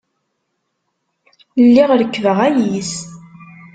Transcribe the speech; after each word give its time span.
Lliɣ 1.63 1.89
rekkbeɣ 1.99 2.37
ayis. 2.47 2.93